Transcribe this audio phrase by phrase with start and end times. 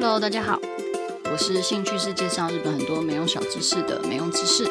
[0.00, 0.56] Hello，大家好，
[1.24, 4.64] 我是兴趣是介绍日本很多没用小知识的没用知识。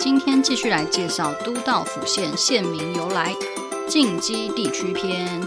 [0.00, 3.34] 今天继续来介绍都道府县县名由来，
[3.86, 5.42] 近畿地区篇。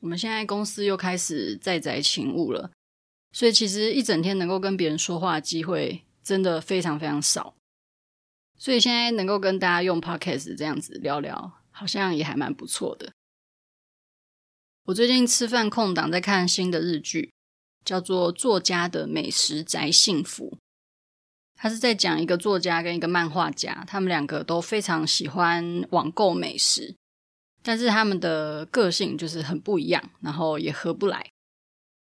[0.00, 2.70] 我们现在公司又开始在宅勤务了，
[3.32, 7.56] 所以其实一整天能够跟别人说话的机会真的非常非常少。
[8.56, 13.12] 所以现在能够跟大家用 Podcast 这样子聊聊，好像也还蛮不错的。
[14.86, 17.32] 我最近吃饭空档在看新的日剧，
[17.84, 20.50] 叫做《作家的美食宅幸福》。
[21.54, 26.96] 他是在讲一个作家跟一个漫画家，他们两个都非常喜欢网购美食，
[27.62, 31.30] 但是他们的个性就是很不一样，然后也合不来。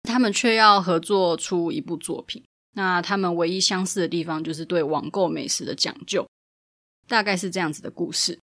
[0.04, 2.44] 他们却要合作出一部作品。
[2.76, 6.28] 那他们唯一相似的地方就是对网购美食的讲究，
[7.08, 8.40] 大概是这样子的故事。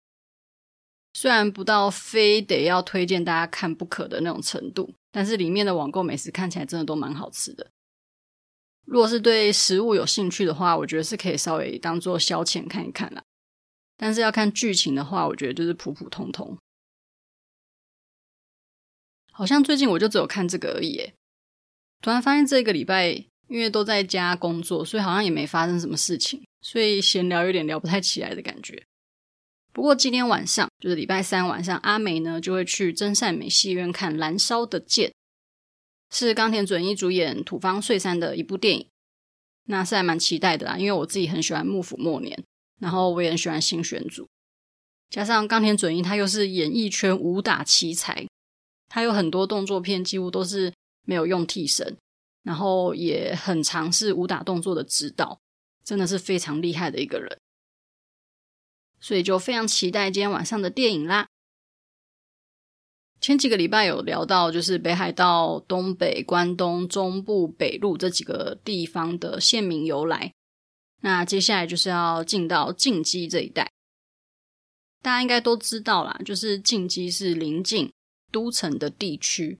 [1.12, 7.70] 虽然不到非得要推荐大家看不可的那种程度，但是里面的网购美食看起来真的都蛮好吃的。
[8.86, 13.22] 如果是对食物有兴趣的话，我觉得是可以稍微当做消遣看一看啦。
[13.97, 16.56] 但是要看剧情的话，我觉得就是普普通通。
[19.33, 21.12] 好像最近我就只有看这个而已。
[22.00, 23.11] 突然发现这个礼拜
[23.48, 28.83] 因为都在家工作，所以好像也没发生什么事情，所以闲聊有点聊不太起来的感觉。
[29.72, 35.10] 不过今天晚上就是礼拜三晚上，阿梅呢就会去真善美戏院看《燃烧的剑》，
[36.10, 38.86] 是冈田准一主演、土方岁三的一部电影。
[39.66, 42.42] 那是还蛮期待的啦，因为我自己很喜欢幕府末年，
[42.80, 44.26] 然后我也很喜欢新选组，
[45.08, 48.26] 加上冈田准一他又是演艺圈武打奇才，
[48.88, 50.72] 他有很多动作片几乎都是
[51.06, 51.96] 没有用替身，
[52.42, 55.38] 然后也很尝试武打动作的指导，
[55.84, 57.38] 真的是非常厉害的一个人。
[59.01, 61.27] 所以就非常期待今天晚上的电影啦。
[63.20, 70.33] 前几个礼拜有聊到，就是北海道、东北、关东、中部、北陆这几个地方的县名由来。
[71.03, 73.71] 那接下来就是要进到近畿这一带。
[75.03, 77.91] 大家应该都知道啦，就是近畿是临近
[78.31, 79.59] 都城的地区，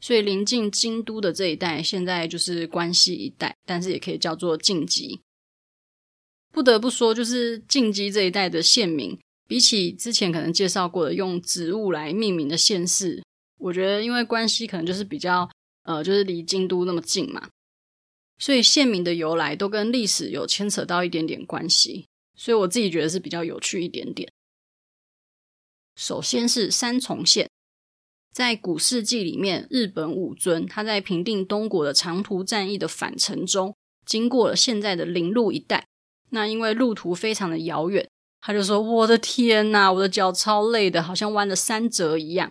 [0.00, 5.20] 所以临近京都的这一带现在就是关西一带，但是也可以叫做近畿。
[6.52, 13.22] 不得不说，就是近畿这一带的县名，比起之前可能介绍过的用植物来命名的县市，
[13.58, 15.48] 我觉得因为关系可能就是比较
[15.84, 17.48] 呃，就是离京都那么近嘛，
[18.38, 22.06] 所以县名的由来都跟历史有牵扯到一点点关系，
[22.36, 24.30] 所以我自己觉得是比较有趣一点点。
[25.96, 27.48] 首先是三重县，
[28.32, 35.86] 在古世纪里面，日本武尊他在平定东国的长途战役的返程中，经过了现在的铃鹿一带。
[36.30, 38.08] 那因为路途非常的遥远，
[38.40, 42.50] 他就说：“我的天呐，我的脚超累的，好像弯了三折一样。”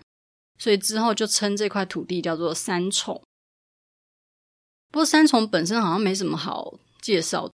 [0.58, 3.22] 所以之后就称这块土地叫做三重。
[4.90, 7.50] 不过三重本身好像没什么好介绍。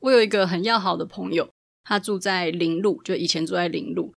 [0.00, 1.50] 我有一个很要好的朋友，
[1.82, 4.14] 他住在林路，就以前住在林路。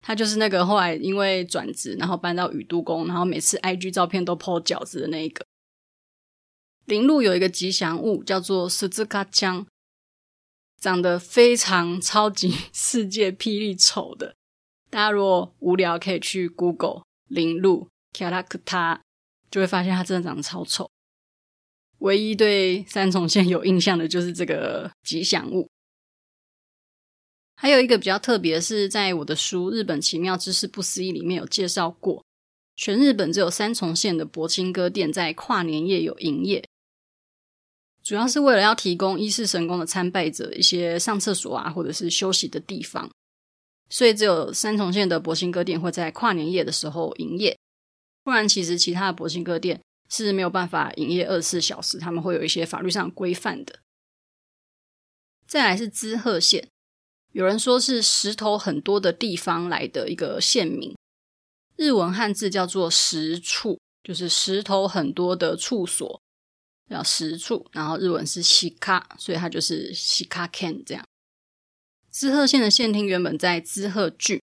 [0.00, 5.44] 他就是那个后来因为转职，然后搬到宇都宫，然后每次 IG 照片都 po 饺子的那一个。
[6.84, 9.66] 林路有一个吉祥物叫做铃鹿江。
[10.82, 14.34] 长得非常超级世界霹雳丑的，
[14.90, 18.98] 大家如果无聊可以去 Google 铃鹿 character，
[19.48, 20.90] 就会发现它真的长得超丑。
[21.98, 25.68] 唯一对三重县有印象的就是这个吉祥物。
[27.54, 32.24] 还有一个比较特别是，在我的书《日本奇妙知识不思议》里面有介绍过，
[32.74, 36.64] 全日本只有三重县的柏青哥店在跨年夜有营业。
[38.02, 43.10] 主要是为了要提供伊势神宫的参拜者一些上厕所啊，或者是休息的地方，
[43.88, 47.56] 所以只有三重县的柏青哥店会在跨年夜的时候营业。
[48.24, 53.78] 不然，其实其他的柏青哥店是没有办法营业二十四小时，他们会有一些法律上规范的。
[55.46, 56.68] 再来是滋贺县，
[57.32, 60.96] 有人说是石头很多的地方来的一个县名，
[61.76, 66.20] 日文汉字叫做石处，就是石头很多的处所。
[66.92, 71.04] 叫石处，然后日文是西卡，所以它就是西卡县这样。
[72.10, 74.40] 滋贺县的县厅原本在滋贺郡，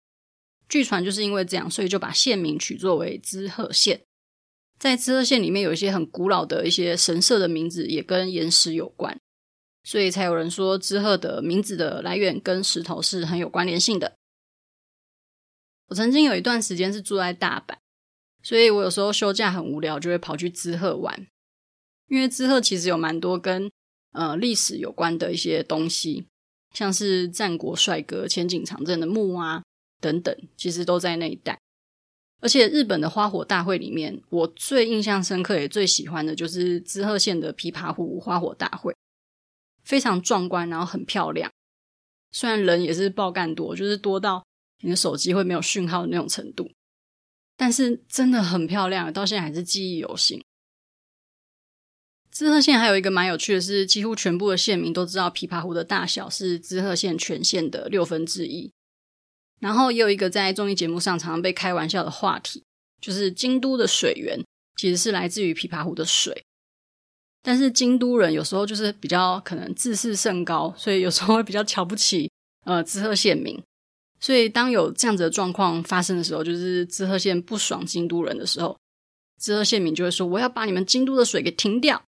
[0.68, 4.02] 据传就是因为这样，所以就把县名取作为滋贺县。
[4.78, 9.18] 在滋贺县里面有一些很古老的一些神社的名字也跟岩石有关，
[9.82, 14.16] 所以才有人说滋贺的名字的来源跟石头是很有关联性的。
[15.86, 17.76] 我曾经有一段时间是住在大阪，
[18.42, 21.26] 所以我有时候休假很无聊，就会跑去滋贺玩。
[22.08, 23.70] 因为滋贺其实有蛮多跟
[24.12, 26.26] 呃历史有关的一些东西，
[26.72, 29.62] 像是战国帅哥前井长政的墓啊，
[30.00, 31.58] 等等，其实都在那一带。
[32.40, 38.94] 而且日本的花火大会里面，我最印象深刻也最喜欢的就是滋贺县的琵琶湖花火大会，
[39.82, 41.50] 非常壮观，然后很漂亮。
[42.32, 44.44] 虽然人也是爆干多，就是多到
[44.82, 46.70] 你的手机会没有讯号的那种程度，
[47.56, 50.44] 但是真的很漂亮，到现在还是记忆犹新。
[52.34, 58.72] 滋贺县还有一个蛮有趣的是，几乎全部的县民都知道琵琶湖的大小是滋贺县全县的六分之一。
[59.60, 62.64] 然后也有一个在综艺节目上常常被开玩笑的话题，
[63.00, 64.44] 就是京都的水源
[64.76, 66.44] 其实是来自于琵琶湖的水。
[67.40, 72.28] 但是京都人有时候就是比较可能自视甚高，所以有时候会比较瞧不起
[72.64, 73.56] 呃滋贺县民。
[74.18, 78.76] 所以当有这样子的状况发生的时候，就是滋贺县不爽京都人的时候，
[79.38, 82.02] 滋贺县民就会说：“我要把你们京都的水给停掉。”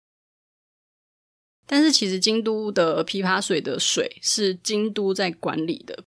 [1.67, 6.05] 但是其实京都的琵琶水的水是京都在管理的，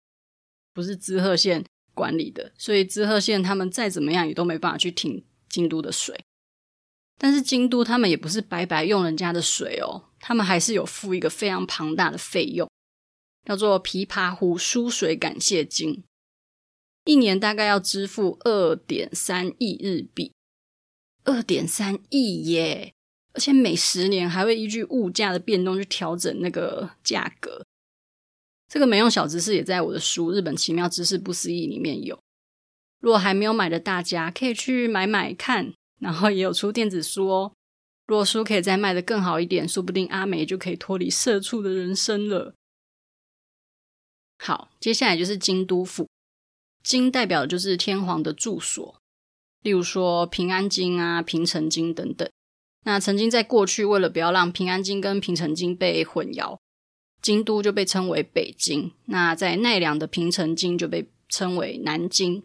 [0.72, 1.64] 不是滋贺县
[1.94, 6.18] 管理的，所以滋贺县他们再怎么样也都没办法去停京都的水。
[7.16, 12.68] 但是京都他们也不是白白用人家的水哦，他们还是有付一个非常庞大的费用，
[13.44, 16.02] 叫做琵琶湖输水感谢金，
[17.04, 20.32] 一年大概要支付二点三亿日币，
[21.22, 22.93] 二点三亿耶！
[23.34, 27.64] 而且每十年还会依据物价的变动去调整那个价格。
[28.68, 32.18] 这个没用小知识也在我的书《日本奇妙知识不思议》里面有。
[33.00, 35.74] 如果还没有买的大家，可以去买买看。
[36.00, 37.52] 然后也有出电子书哦。
[38.06, 42.54] 如果书可以再卖得更好一点，说不定阿梅就可以脱离社畜的人生了。
[44.38, 46.08] 好，接下来就是京都府。
[46.82, 49.00] 京代表的就是天皇的住所，
[49.62, 52.28] 例如说平安京啊、平城京等等。
[52.84, 56.58] 那曾经在过去，为了不要让平安京跟平城京被混淆，
[57.20, 58.92] 京都就被称为北京。
[59.06, 62.42] 那在奈良的平城京就被称为南京。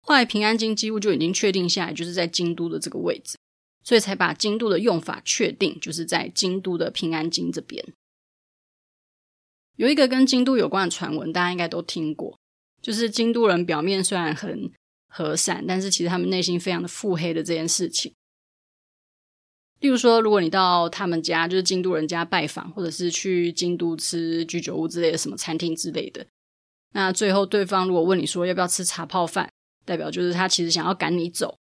[0.00, 3.36] 后来平安京几乎就已经确定下来，就是在京都的这个位置，
[3.82, 7.84] 所以才把京都的用法确定，就是在京都的平安京这边。
[9.76, 12.38] 有一个跟京都有关的传闻，大家应该都听过，
[12.80, 14.70] 就是京都人表面虽然很
[15.08, 18.14] 和善，但是其实他们内心非常的腹黑的这件事情。
[19.84, 26.26] 例如说，如果你到他们家，就是京都人家拜访，或者是去京都吃居酒屋之类的什么餐厅之类的，
[26.94, 29.52] 那最后对方如果问你说要不要吃茶泡饭，
[29.84, 31.58] 代表就是他其实想要赶你走。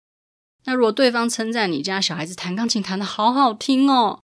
[0.65, 4.21] 那如果对方称赞你家小孩子弹钢琴弹得好好听哦，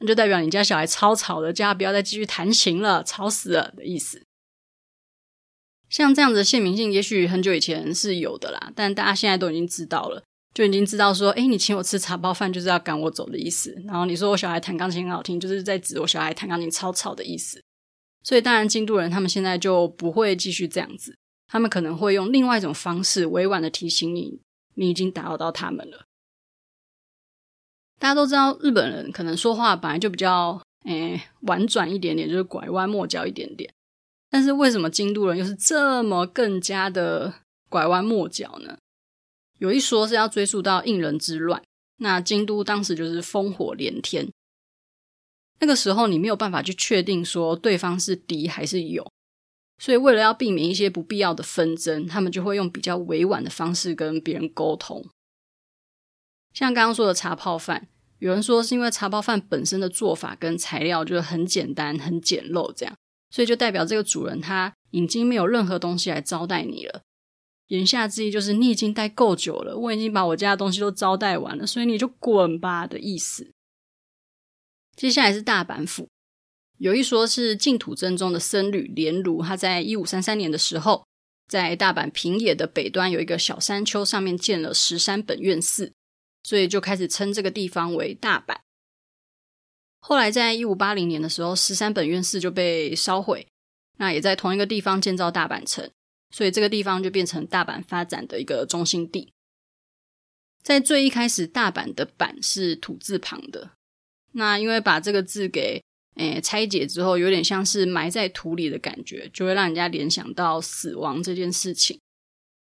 [0.00, 4.22] 那就代表你家小孩超吵的，叫他不要再继续弹琴了，吵死了的意思。
[5.90, 10.24] 像这样子的县民性，也许很久以前是有的啦，但大家现在都已经知道了。
[10.54, 13.76] 就已经知道说，诶，你请我吃茶包饭就是要赶我走的意思。
[13.84, 17.60] 然后你说我小孩弹钢琴很好听，就是在指我小孩弹钢琴超吵的意思。
[18.22, 21.14] 所以当然，京都人他们现在就不会继续这样子，
[21.48, 24.40] 他们可能会用另外一种方式，委婉的提醒你，
[24.76, 26.06] 你已经打扰到他们了。
[27.98, 33.70] 大家都知道，日本人可能说话本来就比较诶婉转一点点，就是拐弯抹角一点点。
[34.30, 37.34] 但是为什么京都人又是这么更加的
[37.68, 38.78] 拐弯抹角呢？
[39.58, 41.62] 有一说是要追溯到应人之乱，
[41.98, 44.28] 那京都当时就是烽火连天，
[45.60, 49.08] 那个时候你没有办法去确定说对方是敌还是友，
[49.78, 55.06] 所以为了要避免一些不必要的纷争，他们就会用比较委婉的方式跟别人沟通。
[56.52, 62.94] 像刚刚说的茶泡饭，有人说是因为茶泡饭本身的做法跟材料就是很简单、很简陋，这样，
[63.30, 67.02] 所以就代表这个主人他已经没有任何东西来招待你了。
[67.68, 73.50] 言下之意就是你已经待够久了，我已经把我家的东西都招待完了，所以你就滚吧的意思。
[74.94, 76.08] 接下来是大阪府，
[76.78, 81.06] 有一说是净土真宗的僧侣莲如，他在一五三三年的时候，
[81.48, 85.92] 在大阪平野的北端有一个小山丘，上面建了石山本院寺，
[86.42, 88.58] 所以就开始称这个地方为大阪。
[89.98, 93.48] 后来在一五八零年的时候，石山本院寺就被烧毁，
[93.96, 95.90] 那也在同一个地方建造大阪城。
[96.34, 99.32] 所以这个地方就变成大阪发展的一个中心地。
[100.64, 103.70] 在最一开始，大阪的“阪”是土字旁的。
[104.32, 105.80] 那因为把这个字给
[106.16, 112.00] 诶拆解之后，有点像是埋在土里的感觉，就会让人家联想到死亡这件事情。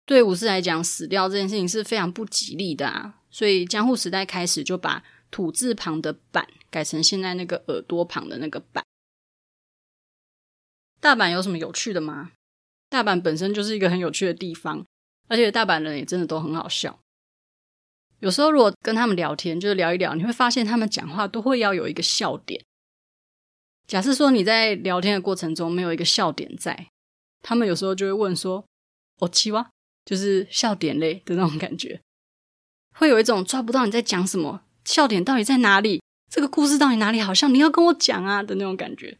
[0.07, 3.19] 对武士来讲，死掉这件事情是非常不吉利的啊。
[3.29, 8.83] 所以江户时代开始就把土字旁的“阪”改成现在那个耳朵旁的那个“阪”。
[11.03, 12.31] 大阪有什么有趣的吗？
[12.89, 14.85] 大阪本身就是一个很有趣的地方，
[15.29, 16.99] 而且大阪人也真的都很好笑。
[18.21, 22.65] 有时候如果跟他们聊天，就是聊一聊，你会发现他们讲话都会要有一个笑点。
[23.87, 26.89] 假设说你在聊天的过程中没有一个笑点在，
[27.43, 28.65] 他们有时候就会问说
[29.21, 29.71] ：“哦，七哇，
[30.05, 32.01] 就是笑点类的那种感觉，
[32.95, 39.19] 会有一种抓不到你在讲什么，笑点到底在哪里，这个故事到底哪里好笑，你要跟我讲啊的那种感觉。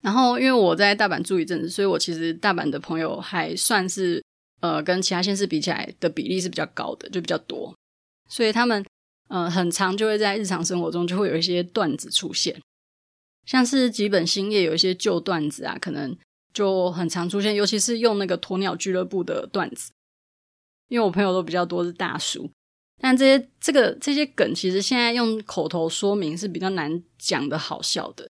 [0.00, 4.22] 然后，因为我在大阪住一阵子，所以我其实大阪的朋友还算是
[4.60, 7.74] 呃，跟其他县市比起来的比例是比较高的，就比较多。
[8.28, 8.84] 所以他们
[9.28, 12.60] 呃，很常就会在日常生活中就会有一些段子出现，
[13.44, 16.16] 像是吉本兴业有一些旧段子啊，可能
[16.54, 19.90] 就很常出现，尤其是用那个鸵鸟俱乐部的段子。
[20.88, 22.50] 因为我朋友都比较多是大叔，
[23.00, 28.26] 但这些这个这些梗其实现在用口头说明是比较难讲的好笑的。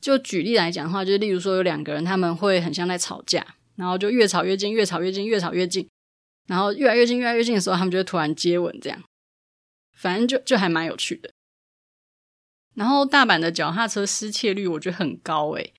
[0.00, 5.86] 就举例来讲的话，就是例如说有两个人，他们会很像在吵架，然后就越吵越近，越吵越近，越吵越近，
[6.46, 9.02] 然后越来越近，越来越近的时候，他们就会突然接吻，这样，
[9.92, 11.30] 反正就就还蛮有趣的。
[12.74, 15.74] 然后大阪的脚踏车失窃率我觉得很高诶，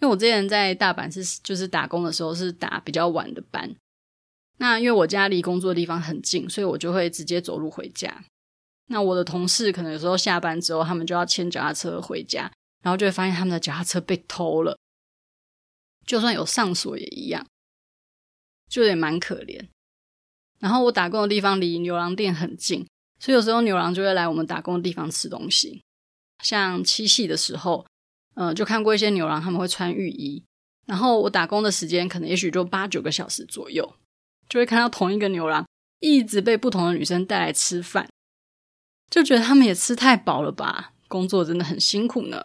[0.00, 3.74] 因为我之前在大阪是就是打工的时候是打比较晚的班，
[4.56, 8.24] 那因为我家离工作的地方很近，所以我就会直接走路回家。
[8.86, 12.50] 那我的同事可能有时候下班之后，他们就要牵脚踏车回家。
[12.82, 14.78] 然后就会发现他们的脚踏车被偷了，
[16.04, 17.46] 就算有上锁也一样，
[18.68, 19.68] 就也蛮可怜。
[20.58, 22.86] 然后我打工的地方离牛郎店很近，
[23.18, 25.82] 所以有时候牛郎就会来我们打工的地方吃东西。
[26.42, 27.86] 像七夕的时候，
[28.34, 30.44] 嗯、呃，就看过一些牛郎他们会穿浴衣，
[30.86, 33.94] 然后我打工的时间可能也许就八九个小时左右，
[34.48, 35.64] 就会看到同一个牛郎
[36.00, 38.08] 一直被不同的女生带来吃饭，
[39.08, 42.44] 就觉得他们也吃太饱了吧，工作真的很辛苦呢。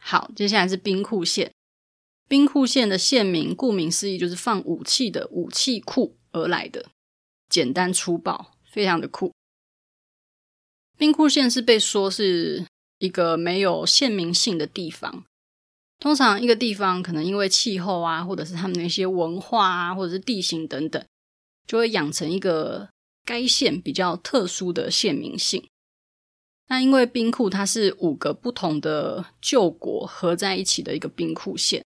[0.00, 1.52] 好，接下来是兵库县。
[2.28, 6.86] 兵库县的县名，顾名思义，就是放武器的武器库而来的，
[7.48, 9.32] 简单粗暴，非常的酷。
[10.96, 12.66] 兵库县是被说是
[12.98, 15.24] 一个没有县名性的地方。
[15.98, 21.04] 通常一个地方可能因为气候啊，或者是他们的一些文化啊，或者是地形等等，
[21.66, 22.88] 就会养成一个
[23.24, 25.66] 该县比较特殊的县名性。
[26.68, 31.82] 那因为兵库它是五个不同的旧国合在一起的一个兵库县，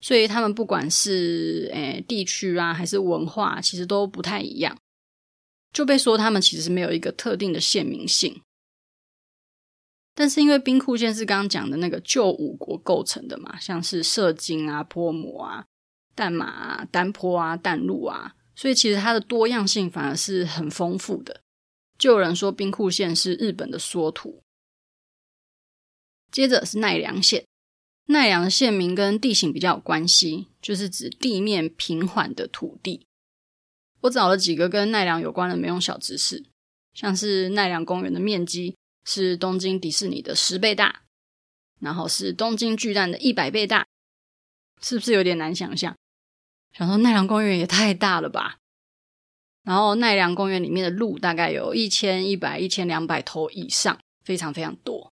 [0.00, 4.76] 所以他们不管是诶地区啊还是文化，其实都不太一样，
[5.72, 8.42] 就被说他们其实没有一个特定的县名性。
[10.16, 15.64] 但是因为兵库县是刚刚讲的那个旧五国构成的嘛，像是摄津啊、泼磨啊、
[16.16, 21.42] 淡马啊、丹波啊、淡路啊，所以其实它的多样性反而是很丰富的。
[21.98, 24.42] 就有人说兵库县是日本的缩图。
[26.30, 27.44] 接着是奈良县，
[28.06, 33.06] 奈良的县名跟地形比较有关系，就是指地面平缓的土地。
[34.02, 36.44] 我找了几个跟奈良有关的没用小知识，
[36.94, 41.02] 像是奈良公园的面积是东京迪士尼的十倍大，
[41.80, 43.86] 然后是东京巨蛋的一百倍大，
[44.80, 45.96] 是不是有点难想象？
[46.72, 48.58] 想说奈良公园也太大了吧？
[49.68, 55.12] 然后奈良公园里面的鹿大概有一千一百、一千两百头以上，非常非常多。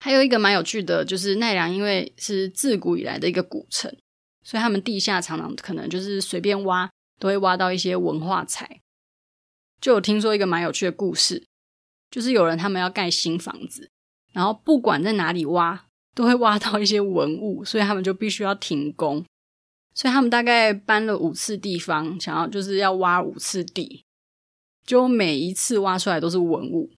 [0.00, 3.90] 还有一个蛮有趣的，就是奈良因为是自古以来的一个古城，
[4.42, 8.82] 所以他们地下常常可能就是随便挖都会挖到一些文化财。
[9.80, 11.46] 就有听说一个蛮有趣的故事，
[12.10, 13.90] 就是有人他们要盖新房子，
[14.34, 19.24] 然后不管在哪里挖，都会挖到一些文物，所以他们就必须要停工。
[19.94, 24.04] 所以他们大概搬了五次地方，想要就是要挖五次地，
[24.84, 26.90] 就每一次挖出来都是文物。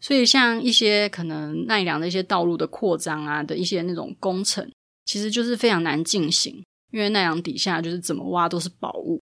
[0.00, 4.70] 所以像一些可能奈良的一些道路的扩张啊的一些那种工程，
[5.04, 9.20] 其实就是非常难进行，因为奈良底下就是怎么挖都是宝物。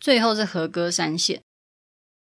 [0.00, 1.42] 最后是和歌山县，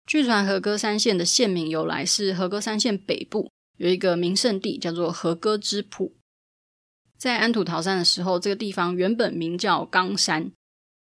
[0.06, 6.14] 据传和歌山县的县名由来是和歌山县北部有一个名胜地叫做和歌之浦。
[7.22, 10.50] 在安土桃山的时候，这个地方原本名叫冈山。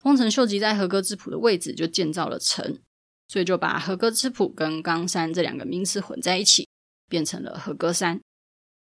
[0.02, 2.82] 丰臣秀吉在和歌之浦的位置就建造了城，
[3.30, 6.68] 所以就把和歌之浦跟冈山这两个名词混在一起，
[7.08, 8.20] 变成了和歌山。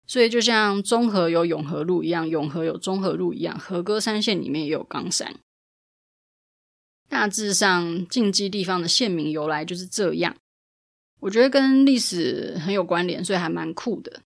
[0.05, 5.33] 所以就像中和有永和路一样，永和有中和路一样，和歌山县里面也有冈山。
[7.07, 10.35] 大致上，近畿地方的县名由来就是这样。
[11.21, 14.23] 我觉得跟历史很有关联，所以还蛮酷的。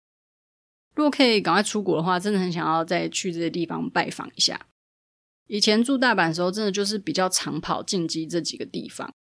[0.95, 4.67] 如果可以赶快出国的话，真的很想要再去这些地方拜访一下。
[5.47, 9.13] 以前住大阪的时候，真的就是比较常跑近畿这几个地方，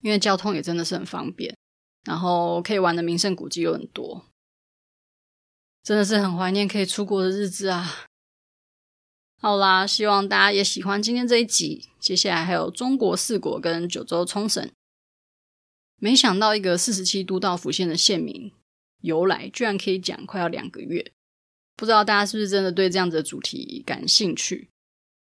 [0.00, 1.56] 因为交通也真的是很方便，
[2.04, 4.26] 然后可以玩的名胜古迹又很多，
[5.84, 8.08] 真的是很怀念可以出国的日子啊！
[9.38, 11.88] 好啦，希望大家也喜欢今天这一集。
[12.00, 14.70] 接下来还有中国四国跟九州冲绳。
[15.96, 18.52] 没想到一个四十七都道府县的县名。
[19.02, 21.12] 由来居然可以讲快要两个月，
[21.76, 24.68] 不知道大家是不是真的对这样子的主题感兴趣？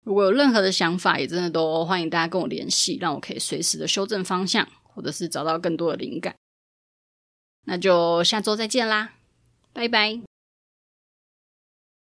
[0.04, 6.36] 如果有任何的想法，也真的都欢迎大家跟我联系，让我可以随时的修正方向，或者是找到更多的灵感。
[7.66, 9.14] 那就下周再见啦，
[9.74, 10.31] 拜拜。